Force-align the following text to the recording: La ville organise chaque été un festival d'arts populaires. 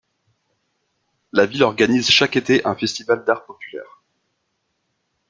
La 1.31 1.45
ville 1.45 1.61
organise 1.61 2.09
chaque 2.09 2.35
été 2.35 2.65
un 2.65 2.73
festival 2.73 3.23
d'arts 3.23 3.45
populaires. 3.45 4.01